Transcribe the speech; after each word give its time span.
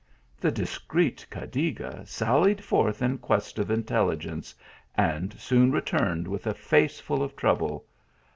The 0.39 0.49
discreet 0.49 1.27
Cadiga 1.29 2.03
sallied 2.07 2.63
forth 2.63 3.03
in 3.03 3.19
quest 3.19 3.59
of 3.59 3.69
intelligence, 3.69 4.55
and 4.95 5.31
soon 5.39 5.71
returned 5.71 6.27
with 6.27 6.47
a 6.47 6.55
face 6.55 6.99
full 6.99 7.21
of 7.21 7.35
trouble. 7.35 7.85